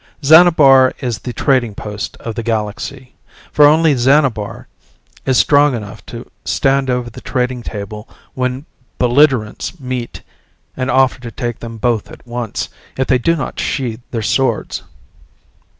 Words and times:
Xanabar 0.23 0.93
is 0.99 1.19
the 1.19 1.31
trading 1.31 1.75
post 1.75 2.17
of 2.17 2.33
the 2.33 2.41
galaxy, 2.41 3.13
for 3.51 3.67
only 3.67 3.93
Xanabar 3.93 4.67
is 5.27 5.37
strong 5.37 5.75
enough 5.75 6.03
to 6.07 6.27
stand 6.43 6.89
over 6.89 7.11
the 7.11 7.21
trading 7.21 7.61
table 7.61 8.09
when 8.33 8.65
belligerents 8.97 9.79
meet 9.79 10.23
and 10.75 10.89
offer 10.89 11.21
to 11.21 11.29
take 11.29 11.59
them 11.59 11.77
both 11.77 12.09
at 12.09 12.25
once 12.25 12.67
if 12.97 13.05
they 13.05 13.19
do 13.19 13.35
not 13.35 13.59
sheathe 13.59 14.01
their 14.09 14.23
swords. 14.23 14.81